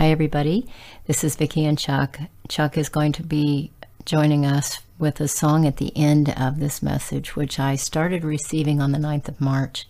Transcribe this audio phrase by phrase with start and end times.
[0.00, 0.66] Hi, everybody.
[1.06, 2.18] This is Vicki and Chuck.
[2.48, 3.70] Chuck is going to be
[4.06, 8.80] joining us with a song at the end of this message, which I started receiving
[8.80, 9.86] on the 9th of March.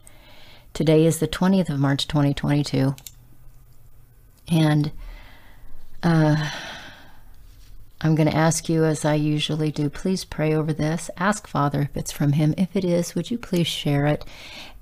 [0.75, 2.96] Today is the 20th of March, 2022.
[4.51, 4.91] And
[6.03, 6.51] uh,
[8.01, 11.08] I'm going to ask you, as I usually do, please pray over this.
[11.19, 12.53] Ask Father if it's from Him.
[12.58, 14.24] If it is, would you please share it?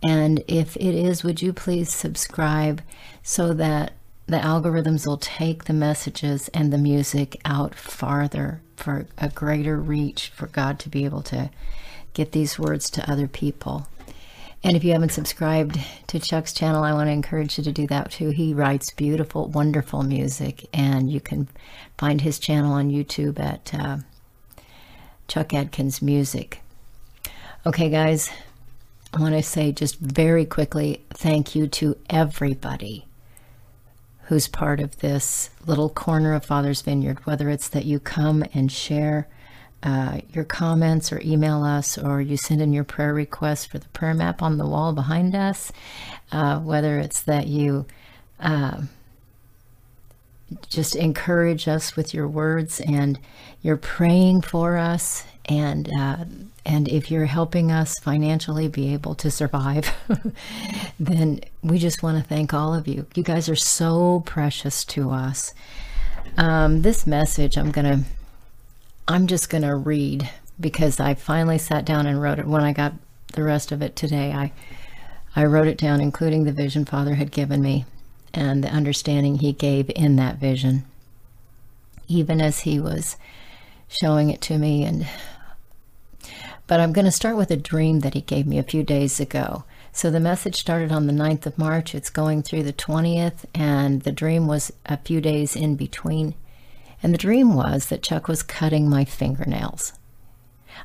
[0.02, 2.80] And if it is, would you please subscribe
[3.22, 3.92] so that
[4.28, 10.28] the algorithms will take the messages and the music out farther for a greater reach
[10.28, 11.50] for God to be able to
[12.12, 13.88] get these words to other people.
[14.62, 17.86] And if you haven't subscribed to Chuck's channel, I want to encourage you to do
[17.86, 18.28] that too.
[18.28, 21.48] He writes beautiful, wonderful music, and you can
[21.96, 23.98] find his channel on YouTube at uh,
[25.26, 26.60] Chuck Adkins Music.
[27.64, 28.30] Okay, guys,
[29.14, 33.07] I want to say just very quickly thank you to everybody
[34.28, 38.70] who's part of this little corner of Father's Vineyard, whether it's that you come and
[38.70, 39.26] share
[39.82, 43.88] uh, your comments or email us or you send in your prayer requests for the
[43.88, 45.72] prayer map on the wall behind us,
[46.30, 47.86] uh, whether it's that you
[48.38, 48.82] uh,
[50.68, 53.18] just encourage us with your words and
[53.62, 56.24] you're praying for us and uh,
[56.64, 59.90] and if you're helping us financially be able to survive
[61.00, 63.06] then we just want to thank all of you.
[63.14, 65.52] You guys are so precious to us.
[66.36, 68.04] Um, this message i'm gonna
[69.08, 70.28] I'm just to read
[70.60, 72.46] because I finally sat down and wrote it.
[72.46, 72.92] When I got
[73.32, 74.52] the rest of it today, I
[75.34, 77.86] I wrote it down, including the vision Father had given me
[78.34, 80.84] and the understanding He gave in that vision,
[82.06, 83.16] even as He was
[83.88, 84.84] showing it to me.
[84.84, 85.06] And
[86.66, 89.20] but I'm going to start with a dream that He gave me a few days
[89.20, 89.64] ago.
[89.92, 91.94] So the message started on the 9th of March.
[91.94, 96.34] It's going through the 20th, and the dream was a few days in between.
[97.02, 99.92] And the dream was that Chuck was cutting my fingernails.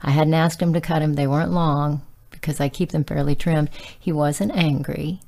[0.01, 2.01] I hadn't asked him to cut them, they weren't long
[2.31, 3.69] because I keep them fairly trimmed.
[3.99, 5.19] He wasn't angry,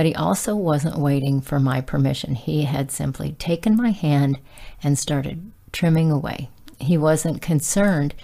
[0.00, 2.34] but he also wasn't waiting for my permission.
[2.34, 4.40] He had simply taken my hand
[4.82, 6.48] and started trimming away.
[6.78, 8.14] He wasn't concerned.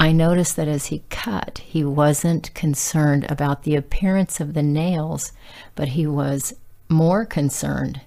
[0.00, 5.30] I noticed that as he cut, he wasn't concerned about the appearance of the nails,
[5.76, 6.54] but he was
[6.88, 8.00] more concerned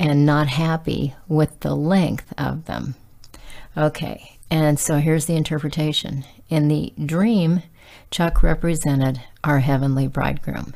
[0.00, 2.96] and not happy with the length of them.
[3.76, 6.24] Okay, and so here's the interpretation.
[6.48, 7.62] In the dream,
[8.10, 10.74] Chuck represented our heavenly bridegroom.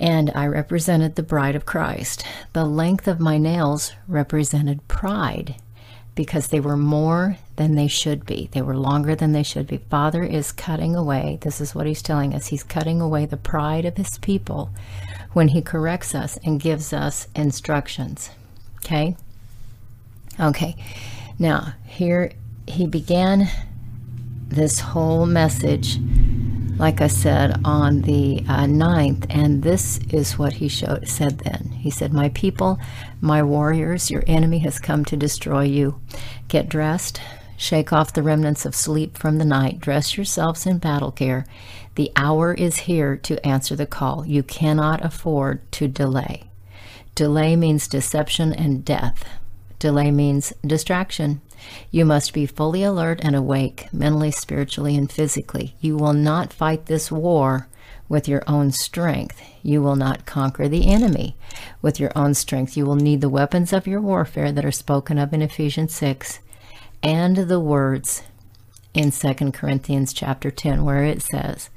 [0.00, 2.24] And I represented the bride of Christ.
[2.52, 5.56] The length of my nails represented pride
[6.14, 8.48] because they were more than they should be.
[8.52, 9.78] They were longer than they should be.
[9.78, 12.48] Father is cutting away, this is what he's telling us.
[12.48, 14.70] He's cutting away the pride of his people
[15.32, 18.30] when he corrects us and gives us instructions.
[18.84, 19.16] Okay?
[20.38, 20.76] Okay.
[21.38, 22.32] Now, here
[22.66, 23.48] he began
[24.48, 25.98] this whole message,
[26.78, 31.70] like I said, on the uh, 9th, and this is what he showed, said then.
[31.78, 32.78] He said, My people,
[33.20, 36.00] my warriors, your enemy has come to destroy you.
[36.48, 37.20] Get dressed,
[37.56, 41.46] shake off the remnants of sleep from the night, dress yourselves in battle gear,
[41.94, 44.26] the hour is here to answer the call.
[44.26, 46.50] You cannot afford to delay.
[47.14, 49.24] Delay means deception and death.
[49.78, 51.40] Delay means distraction.
[51.90, 55.76] You must be fully alert and awake, mentally, spiritually, and physically.
[55.80, 57.68] You will not fight this war
[58.08, 59.40] with your own strength.
[59.62, 61.36] You will not conquer the enemy
[61.80, 62.76] with your own strength.
[62.76, 66.40] You will need the weapons of your warfare that are spoken of in Ephesians 6
[67.02, 68.22] and the words
[68.92, 71.70] in 2 Corinthians chapter 10 where it says,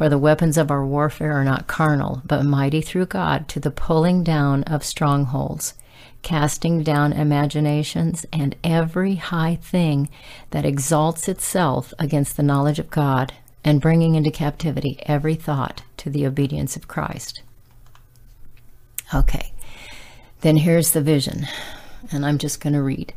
[0.00, 3.70] for the weapons of our warfare are not carnal, but mighty through God to the
[3.70, 5.74] pulling down of strongholds,
[6.22, 10.08] casting down imaginations and every high thing
[10.50, 13.32] that exalts itself against the knowledge of God,
[13.62, 17.42] and bringing into captivity every thought to the obedience of Christ.
[19.14, 19.52] Okay,
[20.40, 21.46] then here's the vision,
[22.10, 23.12] and I'm just going to read.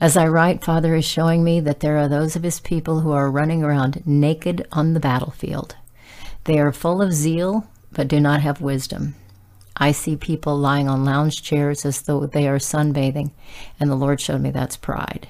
[0.00, 3.12] As I write, Father is showing me that there are those of his people who
[3.12, 5.74] are running around naked on the battlefield.
[6.44, 9.14] They are full of zeal, but do not have wisdom.
[9.76, 13.30] I see people lying on lounge chairs as though they are sunbathing,
[13.78, 15.28] and the Lord showed me that's pride.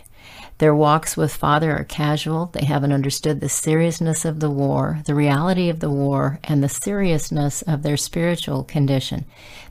[0.58, 2.46] Their walks with Father are casual.
[2.46, 6.68] They haven't understood the seriousness of the war, the reality of the war, and the
[6.68, 9.26] seriousness of their spiritual condition.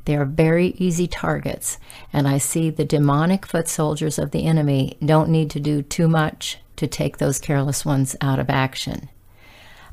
[0.06, 1.80] They are very easy targets,
[2.14, 6.08] and I see the demonic foot soldiers of the enemy don't need to do too
[6.08, 9.10] much to take those careless ones out of action.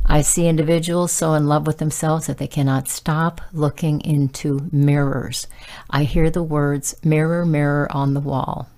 [0.07, 5.47] I see individuals so in love with themselves that they cannot stop looking into mirrors.
[5.89, 8.69] I hear the words, mirror, mirror on the wall.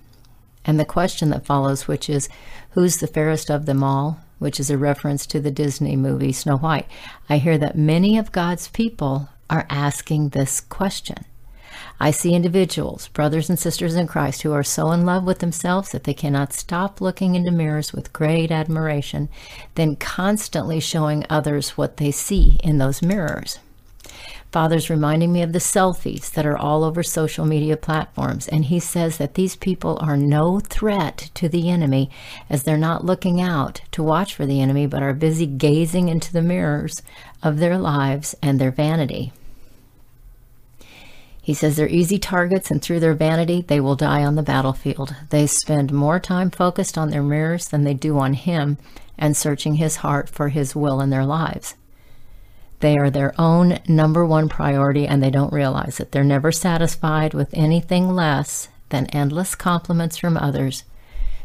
[0.63, 2.29] And the question that follows, which is,
[2.71, 4.19] who's the fairest of them all?
[4.39, 6.87] Which is a reference to the Disney movie Snow White.
[7.29, 11.25] I hear that many of God's people are asking this question.
[11.99, 15.91] I see individuals, brothers and sisters in Christ, who are so in love with themselves
[15.91, 19.29] that they cannot stop looking into mirrors with great admiration,
[19.75, 23.59] then constantly showing others what they see in those mirrors.
[24.51, 28.79] Father's reminding me of the selfies that are all over social media platforms, and he
[28.79, 32.09] says that these people are no threat to the enemy
[32.49, 36.31] as they're not looking out to watch for the enemy, but are busy gazing into
[36.31, 37.01] the mirrors
[37.43, 39.33] of their lives and their vanity.
[41.45, 45.15] He says they're easy targets, and through their vanity, they will die on the battlefield.
[45.29, 48.79] They spend more time focused on their mirrors than they do on Him
[49.15, 51.75] and searching His heart for His will in their lives.
[52.79, 56.11] They are their own number one priority, and they don't realize it.
[56.11, 60.83] They're never satisfied with anything less than endless compliments from others,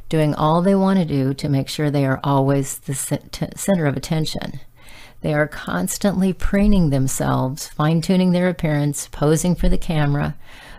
[0.08, 3.99] doing all they want to do to make sure they are always the center of
[3.99, 4.61] attention.
[5.20, 10.34] They are constantly preening themselves, fine tuning their appearance, posing for the camera,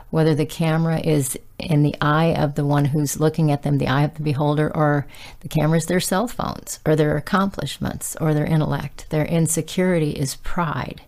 [0.09, 3.88] whether the camera is in the eye of the one who's looking at them, the
[3.88, 5.05] eye of the beholder, or
[5.41, 9.05] the camera's their cell phones, or their accomplishments, or their intellect.
[9.09, 11.01] Their insecurity is pride,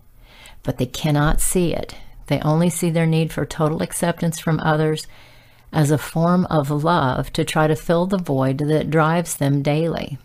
[0.62, 1.96] but they cannot see it.
[2.28, 5.06] They only see their need for total acceptance from others
[5.72, 10.18] as a form of love to try to fill the void that drives them daily.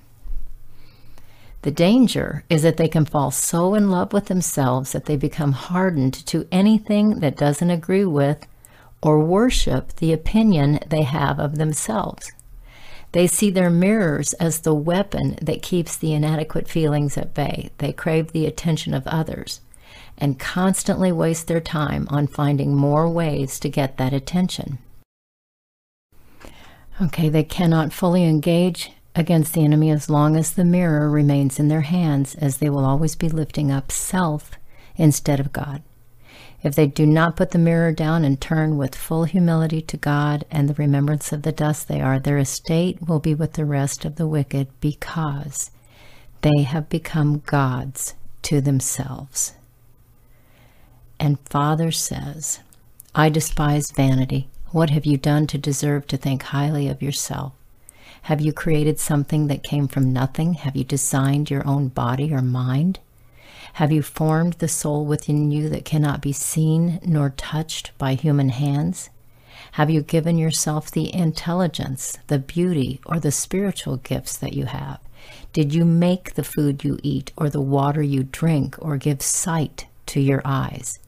[1.62, 5.52] The danger is that they can fall so in love with themselves that they become
[5.52, 8.48] hardened to anything that doesn't agree with
[9.02, 12.32] or worship the opinion they have of themselves.
[13.12, 17.72] They see their mirrors as the weapon that keeps the inadequate feelings at bay.
[17.80, 19.62] They crave the attention of others
[20.18, 24.78] and constantly waste their time on finding more ways to get that attention.
[27.02, 31.68] Okay, they cannot fully engage against the enemy as long as the mirror remains in
[31.68, 34.52] their hands, as they will always be lifting up self
[34.96, 35.82] instead of God.
[36.62, 40.44] If they do not put the mirror down and turn with full humility to God
[40.52, 44.04] and the remembrance of the dust they are, their estate will be with the rest
[44.04, 45.72] of the wicked because
[46.42, 49.54] they have become gods to themselves.
[51.20, 52.60] And Father says,
[53.16, 54.50] I despise vanity.
[54.72, 57.54] What have you done to deserve to think highly of yourself?
[58.24, 60.54] Have you created something that came from nothing?
[60.56, 63.00] Have you designed your own body or mind?
[63.74, 68.50] Have you formed the soul within you that cannot be seen nor touched by human
[68.50, 69.10] hands?
[69.74, 75.00] Have you given yourself the intelligence, the beauty, or the spiritual gifts that you have?
[75.54, 79.86] Did you make the food you eat, or the water you drink, or give sight
[80.08, 81.00] to your eyes?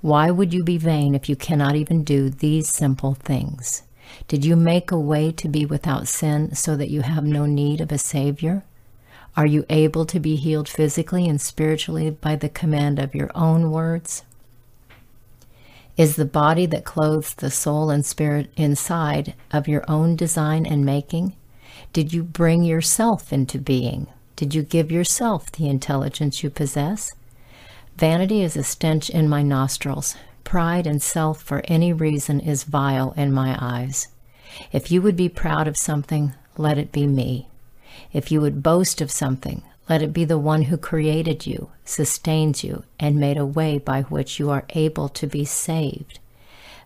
[0.00, 3.82] Why would you be vain if you cannot even do these simple things?
[4.28, 7.80] Did you make a way to be without sin so that you have no need
[7.80, 8.64] of a Savior?
[9.36, 13.70] Are you able to be healed physically and spiritually by the command of your own
[13.70, 14.22] words?
[15.96, 20.84] Is the body that clothes the soul and spirit inside of your own design and
[20.84, 21.34] making?
[21.92, 24.08] Did you bring yourself into being?
[24.36, 27.12] Did you give yourself the intelligence you possess?
[27.96, 33.12] Vanity is a stench in my nostrils, Pride and self for any reason is vile
[33.16, 34.08] in my eyes.
[34.72, 37.48] If you would be proud of something, let it be me.
[38.12, 42.62] If you would boast of something, let it be the one who created you, sustains
[42.64, 46.18] you, and made a way by which you are able to be saved.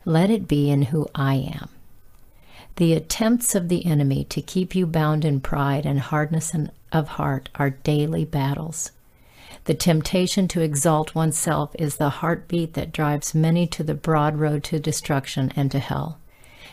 [0.05, 1.69] Let it be in who I am.
[2.77, 6.55] The attempts of the enemy to keep you bound in pride and hardness
[6.93, 8.93] of heart are daily battles.
[9.69, 14.65] The temptation to exalt oneself is the heartbeat that drives many to the broad road
[14.65, 16.19] to destruction and to hell.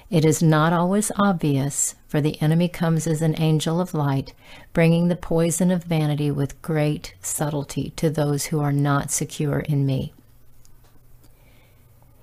[0.09, 4.33] It is not always obvious, for the enemy comes as an angel of light,
[4.71, 9.85] bringing the poison of vanity with great subtlety to those who are not secure in
[9.85, 10.13] me.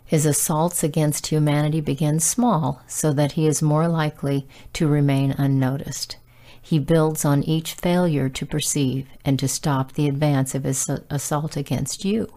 [0.07, 6.17] His assaults against humanity begin small so that he is more likely to remain unnoticed.
[6.63, 11.57] He builds on each failure to perceive and to stop the advance of his assault
[11.57, 12.33] against you.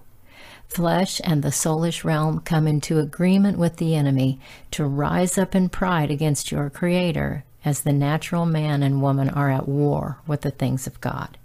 [0.67, 4.39] Flesh and the soulish realm come into agreement with the enemy
[4.72, 9.51] to rise up in pride against your Creator as the natural man and woman are
[9.51, 11.38] at war with the things of God.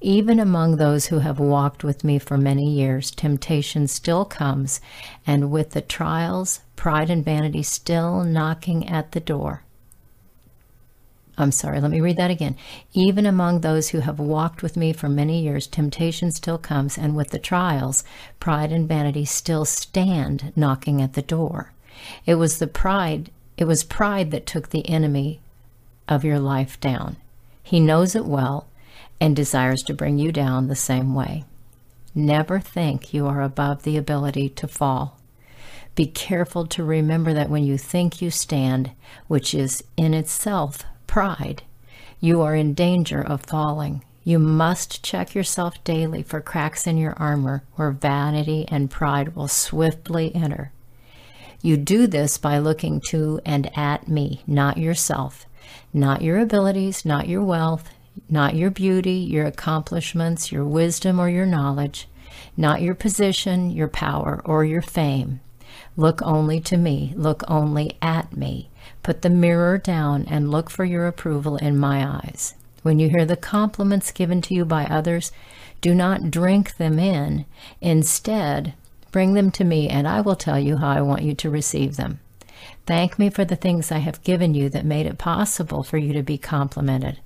[0.00, 4.80] Even among those who have walked with me for many years, temptation still comes,
[5.26, 9.62] and with the trials, pride and vanity still knocking at the door,
[11.38, 12.56] I'm sorry, let me read that again.
[12.94, 17.14] Even among those who have walked with me for many years, temptation still comes, and
[17.14, 18.04] with the trials,
[18.40, 21.72] pride and vanity still stand knocking at the door.
[22.24, 25.40] It was the pride, it was pride that took the enemy
[26.08, 27.16] of your life down.
[27.62, 28.66] He knows it well
[29.20, 31.44] and desires to bring you down the same way.
[32.14, 35.18] Never think you are above the ability to fall.
[35.94, 38.92] Be careful to remember that when you think you stand,
[39.26, 40.84] which is in itself
[41.16, 41.62] pride,
[42.20, 44.04] you are in danger of falling.
[44.22, 49.48] You must check yourself daily for cracks in your armor where vanity and pride will
[49.48, 50.72] swiftly enter.
[51.62, 55.46] You do this by looking to and at me, not yourself,
[55.90, 57.88] not your abilities, not your wealth,
[58.28, 62.08] not your beauty, your accomplishments, your wisdom, or your knowledge,
[62.58, 65.40] not your position, your power, or your fame.
[65.96, 68.68] Look only to me, look only at me.
[69.02, 72.54] Put the mirror down and look for your approval in my eyes.
[72.82, 75.32] When you hear the compliments given to you by others,
[75.80, 77.44] do not drink them in.
[77.80, 78.74] Instead,
[79.10, 81.96] bring them to me, and I will tell you how I want you to receive
[81.96, 82.20] them.
[82.86, 86.12] Thank me for the things I have given you that made it possible for you
[86.12, 87.18] to be complimented.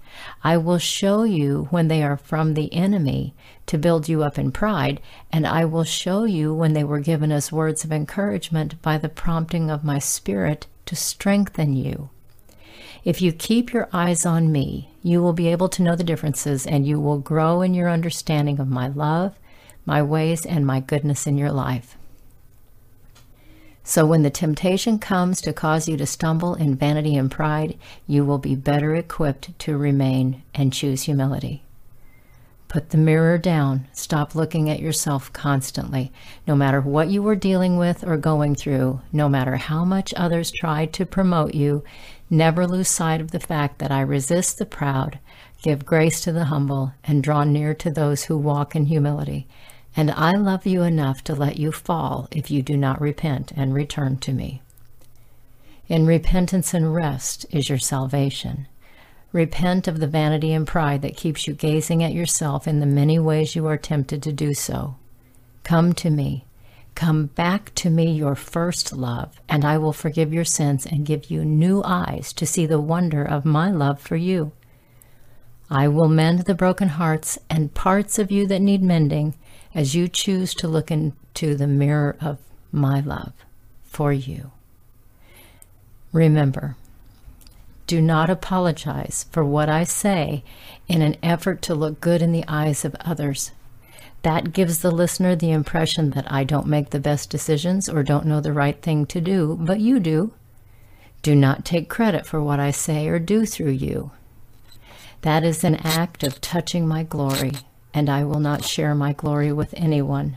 [0.42, 3.34] I will show you when they are from the enemy
[3.66, 5.00] to build you up in pride,
[5.30, 9.08] and I will show you when they were given as words of encouragement by the
[9.08, 12.10] prompting of my spirit to strengthen you.
[13.04, 16.66] If you keep your eyes on me, you will be able to know the differences
[16.66, 19.38] and you will grow in your understanding of my love,
[19.86, 21.96] my ways, and my goodness in your life.
[23.84, 27.78] So when the temptation comes to cause you to stumble in vanity and pride,
[28.08, 31.62] you will be better equipped to remain and choose humility.
[32.70, 33.88] Put the mirror down.
[33.92, 36.12] Stop looking at yourself constantly.
[36.46, 40.52] No matter what you were dealing with or going through, no matter how much others
[40.52, 41.82] tried to promote you,
[42.30, 45.18] never lose sight of the fact that I resist the proud,
[45.60, 49.48] give grace to the humble, and draw near to those who walk in humility.
[49.96, 53.74] And I love you enough to let you fall if you do not repent and
[53.74, 54.62] return to me.
[55.88, 58.68] In repentance and rest is your salvation.
[59.32, 63.18] Repent of the vanity and pride that keeps you gazing at yourself in the many
[63.18, 64.96] ways you are tempted to do so.
[65.62, 66.46] Come to me.
[66.96, 71.30] Come back to me, your first love, and I will forgive your sins and give
[71.30, 74.52] you new eyes to see the wonder of my love for you.
[75.70, 79.36] I will mend the broken hearts and parts of you that need mending
[79.72, 82.38] as you choose to look into the mirror of
[82.72, 83.32] my love
[83.84, 84.50] for you.
[86.12, 86.76] Remember,
[87.90, 90.44] do not apologize for what I say
[90.86, 93.50] in an effort to look good in the eyes of others.
[94.22, 98.26] That gives the listener the impression that I don't make the best decisions or don't
[98.26, 100.32] know the right thing to do, but you do.
[101.22, 104.12] Do not take credit for what I say or do through you.
[105.22, 107.54] That is an act of touching my glory
[107.92, 110.36] and I will not share my glory with anyone.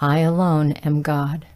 [0.00, 1.46] I alone am God.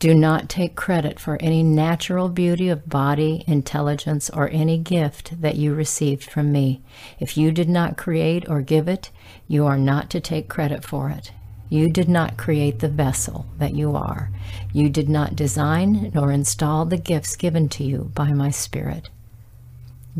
[0.00, 5.54] Do not take credit for any natural beauty of body, intelligence, or any gift that
[5.54, 6.82] you received from me.
[7.20, 9.10] If you did not create or give it,
[9.46, 11.30] you are not to take credit for it.
[11.68, 14.30] You did not create the vessel that you are.
[14.72, 19.10] You did not design nor install the gifts given to you by my Spirit.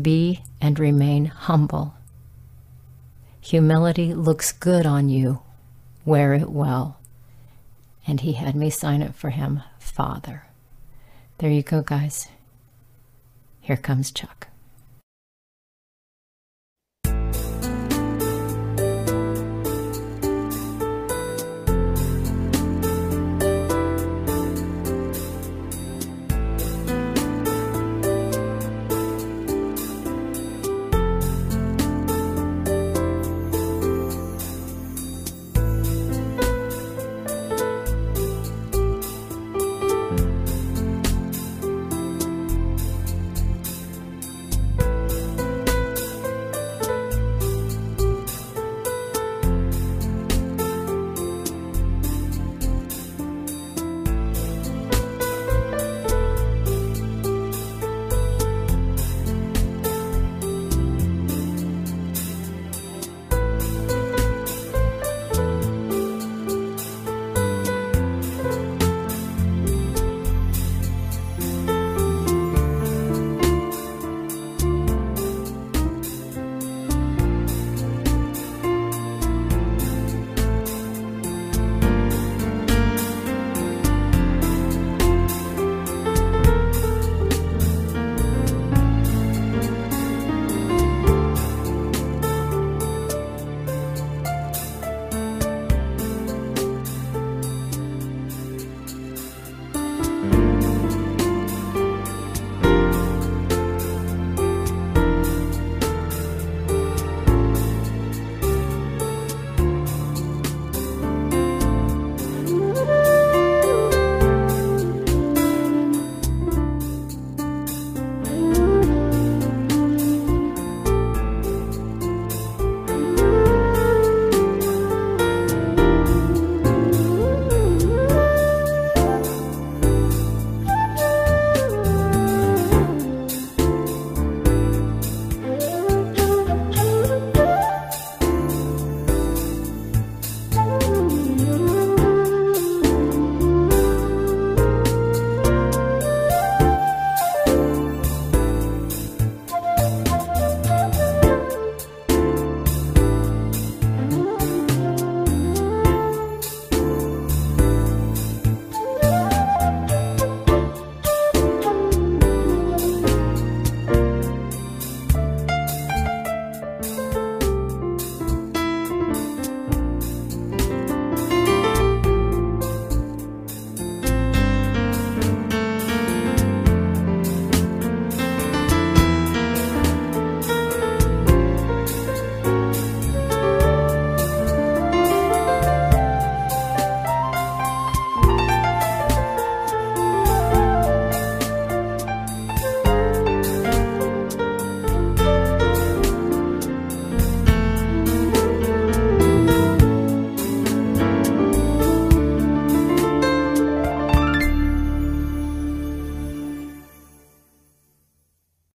[0.01, 1.95] Be and remain humble
[3.41, 5.41] Humility looks good on you.
[6.05, 6.99] Wear it well.
[8.05, 10.47] And he had me sign it for him, Father.
[11.39, 12.27] There you go, guys.
[13.59, 14.47] Here comes Chuck.